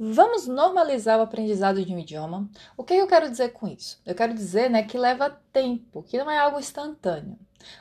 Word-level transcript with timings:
Vamos 0.00 0.46
normalizar 0.46 1.18
o 1.18 1.22
aprendizado 1.22 1.84
de 1.84 1.92
um 1.92 1.98
idioma. 1.98 2.48
O 2.76 2.84
que 2.84 2.94
eu 2.94 3.08
quero 3.08 3.28
dizer 3.28 3.48
com 3.48 3.66
isso? 3.66 4.00
Eu 4.06 4.14
quero 4.14 4.32
dizer 4.32 4.70
né, 4.70 4.84
que 4.84 4.96
leva 4.96 5.36
tempo, 5.52 6.04
que 6.04 6.16
não 6.16 6.30
é 6.30 6.38
algo 6.38 6.60
instantâneo. 6.60 7.36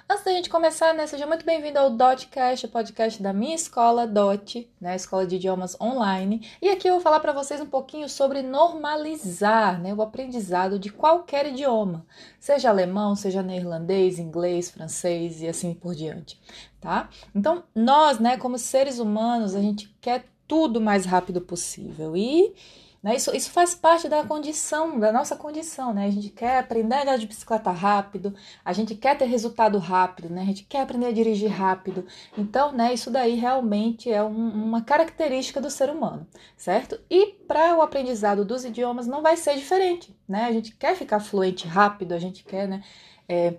Antes 0.09 0.25
da 0.25 0.31
gente 0.31 0.49
começar, 0.49 0.95
né, 0.95 1.05
seja 1.05 1.27
muito 1.27 1.45
bem-vindo 1.45 1.77
ao 1.77 1.91
Dotcast, 1.91 2.65
o 2.65 2.69
podcast 2.69 3.21
da 3.21 3.31
minha 3.31 3.53
escola 3.53 4.07
Dot, 4.07 4.67
né, 4.81 4.95
Escola 4.95 5.27
de 5.27 5.35
Idiomas 5.35 5.79
Online. 5.79 6.41
E 6.59 6.69
aqui 6.69 6.87
eu 6.87 6.93
vou 6.93 7.01
falar 7.01 7.19
para 7.19 7.33
vocês 7.33 7.61
um 7.61 7.67
pouquinho 7.67 8.09
sobre 8.09 8.41
normalizar 8.41 9.79
né, 9.79 9.93
o 9.93 10.01
aprendizado 10.01 10.79
de 10.79 10.89
qualquer 10.89 11.45
idioma, 11.45 12.03
seja 12.39 12.69
alemão, 12.69 13.15
seja 13.15 13.43
neerlandês, 13.43 14.17
inglês, 14.17 14.71
francês 14.71 15.43
e 15.43 15.47
assim 15.47 15.75
por 15.75 15.93
diante, 15.93 16.41
tá? 16.81 17.09
Então, 17.35 17.63
nós, 17.75 18.17
né, 18.17 18.37
como 18.37 18.57
seres 18.57 18.97
humanos, 18.97 19.53
a 19.53 19.61
gente 19.61 19.95
quer 20.01 20.25
tudo 20.47 20.77
o 20.77 20.81
mais 20.81 21.05
rápido 21.05 21.41
possível. 21.41 22.15
E 22.15 22.53
né, 23.01 23.15
isso, 23.15 23.33
isso 23.35 23.51
faz 23.51 23.75
parte 23.75 24.09
da 24.09 24.23
condição, 24.23 24.99
da 24.99 25.11
nossa 25.11 25.35
condição, 25.35 25.93
né? 25.93 26.07
A 26.07 26.09
gente 26.09 26.29
quer 26.29 26.59
aprender 26.59 26.95
a 26.95 27.01
andar 27.03 27.17
de 27.17 27.27
bicicleta 27.27 27.69
rápido, 27.71 28.33
a 28.65 28.73
gente 28.73 28.95
quer 28.95 29.17
ter 29.17 29.25
resultado 29.25 29.77
rápido, 29.77 30.29
né? 30.29 30.41
A 30.41 30.45
gente 30.45 30.63
quer 30.63 30.81
aprender 30.81 31.05
a 31.05 31.11
dirigir 31.11 31.49
rápido. 31.49 32.05
Então, 32.37 32.71
né, 32.71 32.93
isso 32.93 33.11
daí 33.11 33.35
realmente 33.35 34.11
é 34.11 34.23
um, 34.23 34.49
uma 34.65 34.81
característica 34.81 35.61
do 35.61 35.69
ser 35.69 35.89
humano, 35.89 36.27
certo? 36.57 36.99
E 37.09 37.27
para 37.47 37.77
o 37.77 37.81
aprendizado 37.81 38.43
dos 38.43 38.65
idiomas 38.65 39.07
não 39.07 39.21
vai 39.21 39.37
ser 39.37 39.55
diferente, 39.55 40.13
né? 40.27 40.45
A 40.45 40.51
gente 40.51 40.75
quer 40.75 40.95
ficar 40.95 41.19
fluente 41.19 41.67
rápido, 41.67 42.13
a 42.13 42.19
gente 42.19 42.43
quer, 42.43 42.67
né? 42.67 42.83
É, 43.29 43.55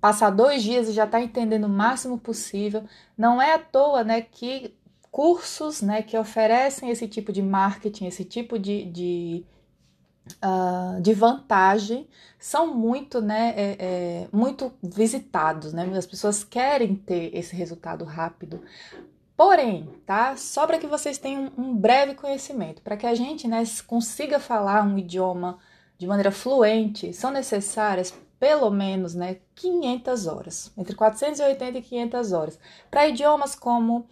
passar 0.00 0.30
dois 0.30 0.62
dias 0.62 0.88
e 0.88 0.92
já 0.92 1.04
está 1.04 1.20
entendendo 1.20 1.64
o 1.64 1.68
máximo 1.68 2.18
possível. 2.18 2.84
Não 3.16 3.42
é 3.42 3.54
à 3.54 3.58
toa, 3.58 4.04
né, 4.04 4.20
que 4.20 4.74
cursos 5.16 5.80
né, 5.80 6.02
que 6.02 6.14
oferecem 6.14 6.90
esse 6.90 7.08
tipo 7.08 7.32
de 7.32 7.40
marketing, 7.40 8.04
esse 8.04 8.22
tipo 8.22 8.58
de, 8.58 8.84
de, 8.84 9.46
uh, 10.44 11.00
de 11.00 11.14
vantagem, 11.14 12.06
são 12.38 12.74
muito, 12.74 13.22
né, 13.22 13.54
é, 13.56 13.76
é, 13.78 14.28
muito 14.30 14.70
visitados. 14.82 15.72
Né? 15.72 15.90
As 15.96 16.04
pessoas 16.04 16.44
querem 16.44 16.94
ter 16.94 17.34
esse 17.34 17.56
resultado 17.56 18.04
rápido. 18.04 18.60
Porém, 19.34 19.88
tá? 20.04 20.36
Só 20.36 20.66
para 20.66 20.78
que 20.78 20.86
vocês 20.86 21.16
tenham 21.16 21.50
um 21.56 21.74
breve 21.74 22.14
conhecimento, 22.14 22.82
para 22.82 22.98
que 22.98 23.06
a 23.06 23.14
gente 23.14 23.48
né, 23.48 23.64
consiga 23.86 24.38
falar 24.38 24.82
um 24.82 24.98
idioma 24.98 25.58
de 25.96 26.06
maneira 26.06 26.30
fluente, 26.30 27.14
são 27.14 27.30
necessárias 27.30 28.12
pelo 28.38 28.70
menos 28.70 29.14
né, 29.14 29.38
500 29.54 30.26
horas, 30.26 30.72
entre 30.76 30.94
480 30.94 31.78
e 31.78 31.80
500 31.80 32.32
horas, 32.32 32.58
para 32.90 33.08
idiomas 33.08 33.54
como 33.54 34.06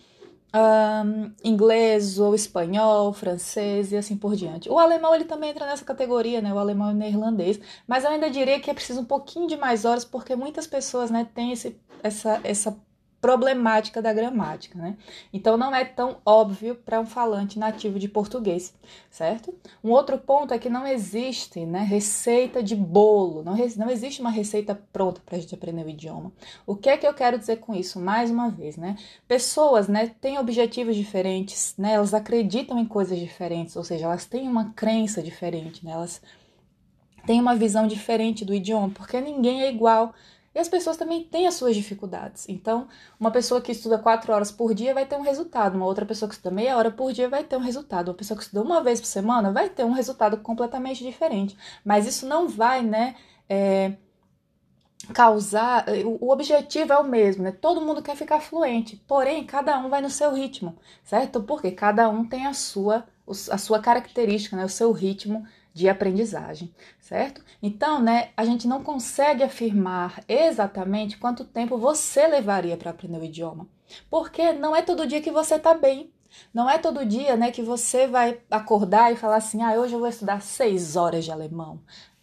um, 0.54 1.32
inglês 1.42 2.18
ou 2.18 2.34
espanhol, 2.34 3.12
francês 3.12 3.90
e 3.92 3.96
assim 3.96 4.16
por 4.16 4.36
diante. 4.36 4.68
O 4.70 4.78
alemão 4.78 5.14
ele 5.14 5.24
também 5.24 5.50
entra 5.50 5.66
nessa 5.66 5.84
categoria, 5.84 6.40
né? 6.40 6.52
O 6.54 6.58
alemão 6.58 6.90
e 6.90 6.94
o 6.94 6.96
neerlandês, 6.96 7.58
mas 7.86 8.04
eu 8.04 8.10
ainda 8.10 8.30
diria 8.30 8.60
que 8.60 8.70
é 8.70 8.74
preciso 8.74 9.00
um 9.00 9.04
pouquinho 9.04 9.48
de 9.48 9.56
mais 9.56 9.84
horas 9.84 10.04
porque 10.04 10.36
muitas 10.36 10.66
pessoas, 10.66 11.10
né, 11.10 11.28
têm 11.34 11.52
esse, 11.52 11.76
essa, 12.02 12.40
essa 12.44 12.76
problemática 13.24 14.02
da 14.02 14.12
gramática, 14.12 14.78
né? 14.78 14.98
Então 15.32 15.56
não 15.56 15.74
é 15.74 15.82
tão 15.82 16.18
óbvio 16.26 16.74
para 16.74 17.00
um 17.00 17.06
falante 17.06 17.58
nativo 17.58 17.98
de 17.98 18.06
português, 18.06 18.74
certo? 19.10 19.54
Um 19.82 19.92
outro 19.92 20.18
ponto 20.18 20.52
é 20.52 20.58
que 20.58 20.68
não 20.68 20.86
existe, 20.86 21.64
né, 21.64 21.78
receita 21.78 22.62
de 22.62 22.76
bolo, 22.76 23.42
não, 23.42 23.56
não 23.78 23.88
existe 23.88 24.20
uma 24.20 24.28
receita 24.28 24.78
pronta 24.92 25.22
para 25.24 25.38
a 25.38 25.40
gente 25.40 25.54
aprender 25.54 25.86
o 25.86 25.88
idioma. 25.88 26.30
O 26.66 26.76
que 26.76 26.90
é 26.90 26.98
que 26.98 27.06
eu 27.06 27.14
quero 27.14 27.38
dizer 27.38 27.60
com 27.60 27.74
isso? 27.74 27.98
Mais 27.98 28.30
uma 28.30 28.50
vez, 28.50 28.76
né? 28.76 28.94
Pessoas, 29.26 29.88
né, 29.88 30.10
têm 30.20 30.38
objetivos 30.38 30.94
diferentes, 30.94 31.74
né? 31.78 31.94
Elas 31.94 32.12
acreditam 32.12 32.78
em 32.78 32.84
coisas 32.84 33.18
diferentes, 33.18 33.74
ou 33.74 33.84
seja, 33.84 34.04
elas 34.04 34.26
têm 34.26 34.46
uma 34.46 34.74
crença 34.76 35.22
diferente, 35.22 35.82
né? 35.82 35.92
Elas 35.92 36.20
têm 37.24 37.40
uma 37.40 37.56
visão 37.56 37.86
diferente 37.86 38.44
do 38.44 38.52
idioma, 38.52 38.90
porque 38.90 39.18
ninguém 39.18 39.62
é 39.62 39.70
igual 39.70 40.12
e 40.54 40.58
as 40.58 40.68
pessoas 40.68 40.96
também 40.96 41.24
têm 41.24 41.46
as 41.46 41.54
suas 41.54 41.74
dificuldades. 41.74 42.48
Então, 42.48 42.86
uma 43.18 43.30
pessoa 43.30 43.60
que 43.60 43.72
estuda 43.72 43.98
quatro 43.98 44.32
horas 44.32 44.52
por 44.52 44.72
dia 44.72 44.94
vai 44.94 45.04
ter 45.04 45.16
um 45.16 45.22
resultado, 45.22 45.74
uma 45.74 45.86
outra 45.86 46.06
pessoa 46.06 46.28
que 46.28 46.34
estuda 46.34 46.54
meia 46.54 46.76
hora 46.76 46.90
por 46.90 47.12
dia 47.12 47.28
vai 47.28 47.42
ter 47.42 47.56
um 47.56 47.60
resultado, 47.60 48.08
uma 48.08 48.14
pessoa 48.14 48.38
que 48.38 48.44
estuda 48.44 48.62
uma 48.62 48.82
vez 48.82 49.00
por 49.00 49.06
semana 49.06 49.50
vai 49.50 49.68
ter 49.68 49.84
um 49.84 49.92
resultado 49.92 50.36
completamente 50.38 51.02
diferente. 51.02 51.56
Mas 51.84 52.06
isso 52.06 52.26
não 52.26 52.48
vai, 52.48 52.82
né? 52.82 53.16
É, 53.48 53.94
causar. 55.12 55.86
O 56.20 56.30
objetivo 56.30 56.92
é 56.92 56.98
o 56.98 57.04
mesmo, 57.04 57.42
né? 57.42 57.52
Todo 57.52 57.80
mundo 57.80 58.02
quer 58.02 58.16
ficar 58.16 58.40
fluente, 58.40 58.96
porém, 59.08 59.44
cada 59.44 59.78
um 59.78 59.88
vai 59.88 60.00
no 60.00 60.10
seu 60.10 60.32
ritmo, 60.32 60.76
certo? 61.02 61.42
Porque 61.42 61.70
cada 61.70 62.08
um 62.08 62.24
tem 62.24 62.46
a 62.46 62.54
sua, 62.54 63.04
a 63.50 63.58
sua 63.58 63.80
característica, 63.80 64.56
né? 64.56 64.64
O 64.64 64.68
seu 64.68 64.92
ritmo 64.92 65.46
de 65.74 65.88
aprendizagem, 65.88 66.72
certo? 67.00 67.44
Então, 67.60 68.00
né, 68.00 68.30
a 68.36 68.44
gente 68.44 68.68
não 68.68 68.82
consegue 68.82 69.42
afirmar 69.42 70.22
exatamente 70.28 71.18
quanto 71.18 71.44
tempo 71.44 71.76
você 71.76 72.28
levaria 72.28 72.76
para 72.76 72.92
aprender 72.92 73.18
o 73.18 73.24
idioma, 73.24 73.68
porque 74.08 74.52
não 74.52 74.74
é 74.74 74.80
todo 74.82 75.06
dia 75.06 75.20
que 75.20 75.32
você 75.32 75.58
tá 75.58 75.74
bem. 75.74 76.12
Não 76.52 76.68
é 76.68 76.78
todo 76.78 77.06
dia, 77.06 77.36
né, 77.36 77.52
que 77.52 77.62
você 77.62 78.08
vai 78.08 78.40
acordar 78.50 79.12
e 79.12 79.16
falar 79.16 79.36
assim: 79.36 79.62
"Ah, 79.62 79.72
hoje 79.74 79.94
eu 79.94 80.00
vou 80.00 80.08
estudar 80.08 80.42
seis 80.42 80.96
horas 80.96 81.24
de 81.24 81.30
alemão" 81.30 81.80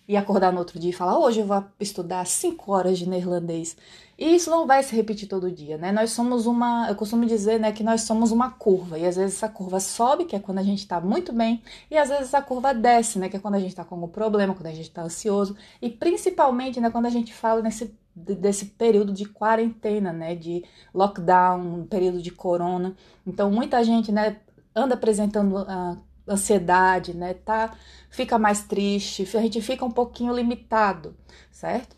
e 0.07 0.17
acordar 0.17 0.51
no 0.51 0.59
outro 0.59 0.79
dia 0.79 0.89
e 0.89 0.93
falar: 0.93 1.17
"Hoje 1.17 1.39
eu 1.39 1.45
vou 1.45 1.63
estudar 1.79 2.25
cinco 2.25 2.71
horas 2.71 2.97
de 2.97 3.07
neerlandês". 3.07 3.75
E 4.21 4.35
isso 4.35 4.51
não 4.51 4.67
vai 4.67 4.83
se 4.83 4.95
repetir 4.95 5.27
todo 5.27 5.51
dia, 5.51 5.79
né? 5.79 5.91
Nós 5.91 6.11
somos 6.11 6.45
uma, 6.45 6.87
eu 6.87 6.95
costumo 6.95 7.25
dizer, 7.25 7.59
né, 7.59 7.71
que 7.71 7.83
nós 7.83 8.01
somos 8.01 8.31
uma 8.31 8.51
curva, 8.51 8.99
e 8.99 9.05
às 9.07 9.15
vezes 9.15 9.35
essa 9.35 9.49
curva 9.49 9.79
sobe, 9.79 10.25
que 10.25 10.35
é 10.35 10.39
quando 10.39 10.59
a 10.59 10.63
gente 10.63 10.79
está 10.79 11.01
muito 11.01 11.33
bem, 11.33 11.63
e 11.89 11.97
às 11.97 12.09
vezes 12.09 12.25
essa 12.25 12.39
curva 12.39 12.71
desce, 12.71 13.17
né, 13.17 13.29
que 13.29 13.37
é 13.37 13.39
quando 13.39 13.55
a 13.55 13.59
gente 13.59 13.69
está 13.69 13.83
com 13.83 13.95
algum 13.95 14.07
problema, 14.07 14.53
quando 14.53 14.67
a 14.67 14.73
gente 14.73 14.89
está 14.89 15.01
ansioso, 15.01 15.55
e 15.81 15.89
principalmente, 15.89 16.79
né, 16.79 16.91
quando 16.91 17.07
a 17.07 17.09
gente 17.09 17.33
fala 17.33 17.61
nesse 17.63 17.99
desse 18.15 18.65
período 18.65 19.13
de 19.13 19.25
quarentena, 19.25 20.11
né, 20.13 20.35
de 20.35 20.63
lockdown, 20.93 21.87
período 21.89 22.21
de 22.21 22.29
corona. 22.29 22.95
Então, 23.25 23.49
muita 23.49 23.83
gente, 23.83 24.11
né, 24.11 24.37
anda 24.75 24.95
apresentando 24.95 25.55
uh, 25.61 25.97
ansiedade, 26.31 27.13
né, 27.15 27.33
tá, 27.33 27.75
fica 28.09 28.39
mais 28.39 28.63
triste, 28.63 29.27
a 29.35 29.41
gente 29.41 29.61
fica 29.61 29.85
um 29.85 29.91
pouquinho 29.91 30.33
limitado, 30.33 31.15
certo? 31.51 31.95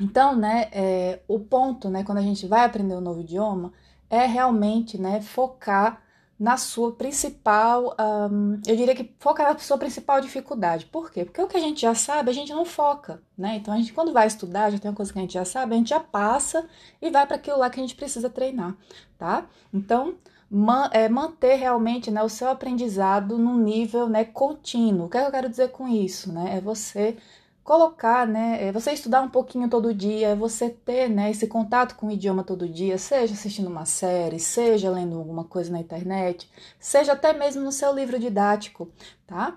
Então, 0.00 0.34
né, 0.36 0.68
é, 0.72 1.20
o 1.28 1.38
ponto, 1.38 1.88
né, 1.88 2.02
quando 2.04 2.18
a 2.18 2.22
gente 2.22 2.46
vai 2.46 2.64
aprender 2.64 2.94
um 2.94 3.00
novo 3.00 3.20
idioma, 3.20 3.72
é 4.10 4.26
realmente, 4.26 4.98
né, 4.98 5.20
focar 5.20 6.02
na 6.38 6.56
sua 6.56 6.92
principal, 6.92 7.96
eu 8.66 8.76
diria 8.76 8.94
que 8.94 9.14
focar 9.20 9.52
na 9.52 9.58
sua 9.58 9.78
principal 9.78 10.20
dificuldade. 10.20 10.86
Por 10.86 11.10
quê? 11.10 11.24
Porque 11.24 11.40
o 11.40 11.46
que 11.46 11.56
a 11.56 11.60
gente 11.60 11.80
já 11.80 11.94
sabe, 11.94 12.28
a 12.28 12.34
gente 12.34 12.52
não 12.52 12.64
foca, 12.64 13.22
né? 13.38 13.56
Então, 13.56 13.72
a 13.72 13.76
gente, 13.76 13.92
quando 13.92 14.12
vai 14.12 14.26
estudar, 14.26 14.70
já 14.70 14.78
tem 14.78 14.90
uma 14.90 14.96
coisa 14.96 15.12
que 15.12 15.18
a 15.18 15.22
gente 15.22 15.34
já 15.34 15.44
sabe, 15.44 15.74
a 15.74 15.78
gente 15.78 15.90
já 15.90 16.00
passa 16.00 16.68
e 17.00 17.08
vai 17.08 17.24
para 17.24 17.36
aquilo 17.36 17.58
lá 17.58 17.70
que 17.70 17.78
a 17.78 17.82
gente 17.82 17.94
precisa 17.94 18.28
treinar, 18.28 18.76
tá? 19.16 19.46
Então, 19.72 20.16
man, 20.54 20.88
é, 20.92 21.08
manter 21.08 21.56
realmente 21.56 22.10
né, 22.10 22.22
o 22.22 22.28
seu 22.28 22.48
aprendizado 22.48 23.36
num 23.36 23.58
nível 23.58 24.08
né, 24.08 24.24
contínuo. 24.24 25.06
O 25.06 25.10
que, 25.10 25.18
é 25.18 25.22
que 25.22 25.26
eu 25.26 25.32
quero 25.32 25.48
dizer 25.48 25.70
com 25.70 25.88
isso? 25.88 26.32
Né? 26.32 26.56
É 26.56 26.60
você 26.60 27.16
colocar, 27.64 28.26
né, 28.26 28.68
é 28.68 28.70
você 28.70 28.92
estudar 28.92 29.22
um 29.22 29.28
pouquinho 29.28 29.68
todo 29.68 29.94
dia, 29.94 30.28
é 30.28 30.36
você 30.36 30.68
ter, 30.68 31.08
né, 31.08 31.30
esse 31.30 31.46
contato 31.46 31.96
com 31.96 32.06
o 32.06 32.10
idioma 32.10 32.44
todo 32.44 32.68
dia, 32.68 32.98
seja 32.98 33.32
assistindo 33.32 33.68
uma 33.68 33.86
série, 33.86 34.38
seja 34.38 34.90
lendo 34.90 35.18
alguma 35.18 35.44
coisa 35.44 35.72
na 35.72 35.80
internet, 35.80 36.48
seja 36.78 37.14
até 37.14 37.32
mesmo 37.32 37.62
no 37.62 37.72
seu 37.72 37.92
livro 37.94 38.18
didático, 38.18 38.90
tá? 39.26 39.56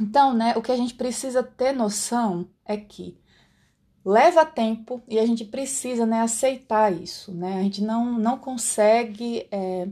Então, 0.00 0.34
né, 0.34 0.54
o 0.56 0.62
que 0.62 0.72
a 0.72 0.76
gente 0.76 0.94
precisa 0.94 1.40
ter 1.40 1.72
noção 1.72 2.48
é 2.66 2.76
que 2.76 3.16
leva 4.04 4.44
tempo 4.44 5.02
e 5.08 5.18
a 5.18 5.26
gente 5.26 5.44
precisa, 5.44 6.04
né, 6.04 6.20
aceitar 6.20 6.92
isso, 6.92 7.32
né? 7.32 7.58
A 7.58 7.62
gente 7.62 7.82
não, 7.82 8.18
não 8.18 8.36
consegue 8.36 9.46
é, 9.50 9.88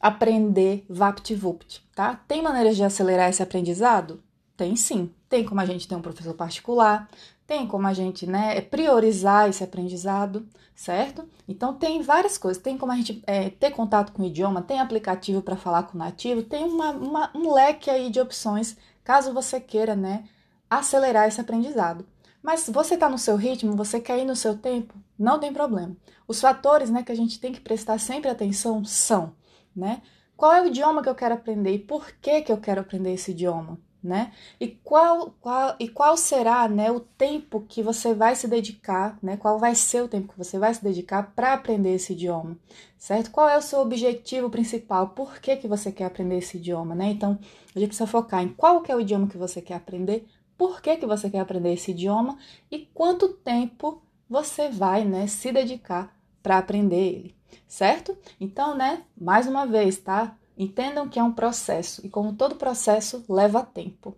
aprender 0.00 0.84
vapt-vupt, 0.88 1.86
tá? 1.94 2.20
Tem 2.26 2.42
maneiras 2.42 2.76
de 2.76 2.82
acelerar 2.82 3.30
esse 3.30 3.42
aprendizado? 3.42 4.22
Tem 4.56 4.74
sim. 4.76 5.10
Tem 5.28 5.44
como 5.44 5.60
a 5.60 5.66
gente 5.66 5.86
ter 5.86 5.94
um 5.94 6.02
professor 6.02 6.34
particular, 6.34 7.08
tem 7.46 7.66
como 7.66 7.86
a 7.86 7.92
gente 7.92 8.26
né, 8.26 8.60
priorizar 8.60 9.48
esse 9.48 9.62
aprendizado, 9.62 10.46
certo? 10.74 11.28
Então 11.48 11.74
tem 11.74 12.02
várias 12.02 12.38
coisas. 12.38 12.62
Tem 12.62 12.76
como 12.78 12.92
a 12.92 12.96
gente 12.96 13.22
é, 13.26 13.50
ter 13.50 13.70
contato 13.70 14.12
com 14.12 14.22
o 14.22 14.26
idioma, 14.26 14.62
tem 14.62 14.80
aplicativo 14.80 15.42
para 15.42 15.56
falar 15.56 15.84
com 15.84 15.96
o 15.96 15.98
nativo, 15.98 16.42
tem 16.42 16.64
uma, 16.64 16.90
uma, 16.90 17.30
um 17.34 17.52
leque 17.52 17.90
aí 17.90 18.10
de 18.10 18.20
opções 18.20 18.76
caso 19.02 19.34
você 19.34 19.60
queira 19.60 19.94
né, 19.94 20.24
acelerar 20.68 21.28
esse 21.28 21.40
aprendizado. 21.40 22.06
Mas 22.44 22.68
você 22.68 22.92
está 22.92 23.08
no 23.08 23.16
seu 23.16 23.36
ritmo, 23.36 23.74
você 23.74 23.98
quer 23.98 24.18
ir 24.18 24.26
no 24.26 24.36
seu 24.36 24.54
tempo, 24.54 24.92
não 25.18 25.40
tem 25.40 25.50
problema. 25.50 25.96
Os 26.28 26.42
fatores 26.42 26.90
né, 26.90 27.02
que 27.02 27.10
a 27.10 27.14
gente 27.14 27.40
tem 27.40 27.50
que 27.50 27.60
prestar 27.60 27.98
sempre 27.98 28.28
atenção 28.30 28.84
são, 28.84 29.34
né? 29.74 30.02
Qual 30.36 30.52
é 30.52 30.60
o 30.60 30.66
idioma 30.66 31.02
que 31.02 31.08
eu 31.08 31.14
quero 31.14 31.32
aprender 31.32 31.72
e 31.72 31.78
por 31.78 32.12
que, 32.20 32.42
que 32.42 32.52
eu 32.52 32.58
quero 32.58 32.82
aprender 32.82 33.14
esse 33.14 33.30
idioma? 33.30 33.78
né? 34.04 34.32
E 34.60 34.68
qual, 34.68 35.34
qual, 35.40 35.74
e 35.80 35.88
qual 35.88 36.14
será, 36.18 36.68
né, 36.68 36.92
o 36.92 37.00
tempo 37.00 37.64
que 37.66 37.82
você 37.82 38.12
vai 38.12 38.36
se 38.36 38.46
dedicar, 38.46 39.18
né? 39.22 39.38
Qual 39.38 39.58
vai 39.58 39.74
ser 39.74 40.02
o 40.02 40.08
tempo 40.08 40.30
que 40.30 40.36
você 40.36 40.58
vai 40.58 40.74
se 40.74 40.84
dedicar 40.84 41.32
para 41.34 41.54
aprender 41.54 41.94
esse 41.94 42.12
idioma, 42.12 42.58
certo? 42.98 43.30
Qual 43.30 43.48
é 43.48 43.56
o 43.56 43.62
seu 43.62 43.80
objetivo 43.80 44.50
principal? 44.50 45.08
Por 45.08 45.40
que, 45.40 45.56
que 45.56 45.66
você 45.66 45.90
quer 45.90 46.04
aprender 46.04 46.36
esse 46.36 46.58
idioma, 46.58 46.94
né? 46.94 47.06
Então, 47.06 47.38
a 47.74 47.78
gente 47.78 47.88
precisa 47.88 48.06
focar 48.06 48.42
em 48.42 48.48
qual 48.48 48.82
que 48.82 48.92
é 48.92 48.96
o 48.96 49.00
idioma 49.00 49.26
que 49.26 49.38
você 49.38 49.62
quer 49.62 49.76
aprender, 49.76 50.26
por 50.56 50.80
que, 50.80 50.96
que 50.96 51.06
você 51.06 51.28
quer 51.30 51.40
aprender 51.40 51.72
esse 51.72 51.90
idioma 51.90 52.38
e 52.70 52.80
quanto 52.94 53.28
tempo 53.28 54.02
você 54.28 54.68
vai, 54.68 55.04
né, 55.04 55.26
se 55.26 55.52
dedicar 55.52 56.16
para 56.42 56.58
aprender 56.58 56.96
ele, 56.96 57.36
certo? 57.66 58.16
Então, 58.40 58.74
né, 58.74 59.02
mais 59.16 59.46
uma 59.46 59.66
vez, 59.66 59.98
tá? 59.98 60.36
Entendam 60.56 61.08
que 61.08 61.18
é 61.18 61.22
um 61.22 61.32
processo 61.32 62.04
e, 62.06 62.08
como 62.08 62.34
todo 62.34 62.54
processo, 62.54 63.24
leva 63.28 63.62
tempo. 63.62 64.16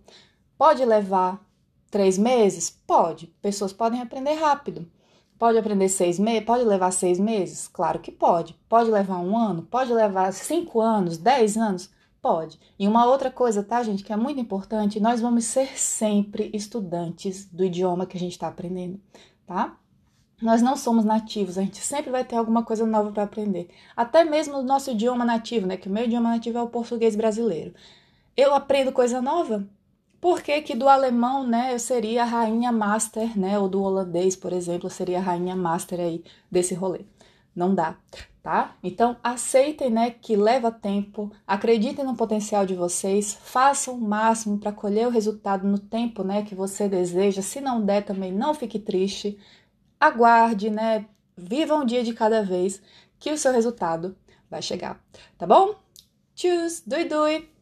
Pode 0.58 0.84
levar 0.84 1.44
três 1.90 2.18
meses? 2.18 2.70
Pode. 2.86 3.28
Pessoas 3.40 3.72
podem 3.72 4.02
aprender 4.02 4.34
rápido. 4.34 4.86
Pode 5.38 5.58
aprender 5.58 5.88
seis 5.88 6.18
meses? 6.18 6.44
Pode 6.44 6.64
levar 6.64 6.90
seis 6.90 7.18
meses? 7.18 7.68
Claro 7.68 8.00
que 8.00 8.12
pode. 8.12 8.54
Pode 8.68 8.90
levar 8.90 9.18
um 9.18 9.36
ano? 9.36 9.62
Pode 9.62 9.92
levar 9.92 10.32
cinco 10.32 10.80
anos? 10.80 11.18
Dez 11.18 11.56
anos? 11.56 11.90
Pode. 12.26 12.58
E 12.76 12.88
uma 12.88 13.06
outra 13.06 13.30
coisa, 13.30 13.62
tá, 13.62 13.80
gente, 13.84 14.02
que 14.02 14.12
é 14.12 14.16
muito 14.16 14.40
importante: 14.40 14.98
nós 14.98 15.20
vamos 15.20 15.44
ser 15.44 15.78
sempre 15.78 16.50
estudantes 16.52 17.44
do 17.44 17.64
idioma 17.64 18.04
que 18.04 18.16
a 18.16 18.20
gente 18.20 18.32
está 18.32 18.48
aprendendo, 18.48 19.00
tá? 19.46 19.78
Nós 20.42 20.60
não 20.60 20.76
somos 20.76 21.04
nativos, 21.04 21.56
a 21.56 21.62
gente 21.62 21.78
sempre 21.78 22.10
vai 22.10 22.24
ter 22.24 22.34
alguma 22.34 22.64
coisa 22.64 22.84
nova 22.84 23.12
para 23.12 23.22
aprender. 23.22 23.70
Até 23.96 24.24
mesmo 24.24 24.58
o 24.58 24.62
nosso 24.64 24.90
idioma 24.90 25.24
nativo, 25.24 25.68
né? 25.68 25.76
Que 25.76 25.88
o 25.88 25.92
meu 25.92 26.04
idioma 26.04 26.30
nativo 26.30 26.58
é 26.58 26.62
o 26.62 26.68
português 26.68 27.14
brasileiro. 27.14 27.72
Eu 28.36 28.52
aprendo 28.52 28.90
coisa 28.90 29.22
nova. 29.22 29.64
Por 30.20 30.42
que, 30.42 30.60
que 30.62 30.74
do 30.74 30.88
alemão, 30.88 31.46
né, 31.46 31.74
eu 31.74 31.78
seria 31.78 32.22
a 32.22 32.26
rainha 32.26 32.72
master, 32.72 33.38
né? 33.38 33.56
Ou 33.56 33.68
do 33.68 33.80
holandês, 33.80 34.34
por 34.34 34.52
exemplo, 34.52 34.86
eu 34.86 34.90
seria 34.90 35.18
a 35.18 35.22
rainha 35.22 35.54
master 35.54 36.00
aí 36.00 36.24
desse 36.50 36.74
rolê. 36.74 37.04
Não 37.56 37.74
dá, 37.74 37.96
tá? 38.42 38.76
Então 38.82 39.16
aceitem, 39.24 39.90
né, 39.90 40.10
que 40.10 40.36
leva 40.36 40.70
tempo, 40.70 41.32
acreditem 41.46 42.04
no 42.04 42.14
potencial 42.14 42.66
de 42.66 42.74
vocês, 42.74 43.32
façam 43.32 43.94
o 43.94 44.00
máximo 44.00 44.58
para 44.58 44.70
colher 44.70 45.06
o 45.06 45.10
resultado 45.10 45.66
no 45.66 45.78
tempo, 45.78 46.22
né, 46.22 46.42
que 46.42 46.54
você 46.54 46.86
deseja. 46.86 47.40
Se 47.40 47.58
não 47.60 47.82
der 47.82 48.04
também, 48.04 48.30
não 48.30 48.52
fique 48.54 48.78
triste 48.78 49.38
aguarde, 49.98 50.70
né? 50.70 51.06
Viva 51.36 51.74
um 51.74 51.84
dia 51.84 52.04
de 52.04 52.12
cada 52.12 52.42
vez 52.42 52.82
que 53.18 53.32
o 53.32 53.38
seu 53.38 53.52
resultado 53.52 54.16
vai 54.50 54.62
chegar, 54.62 55.02
tá 55.38 55.46
bom? 55.46 55.74
Tchau, 56.34 56.68
dui 56.86 57.04
dui! 57.04 57.55